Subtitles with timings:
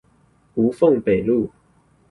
[0.55, 1.51] 吳鳳北路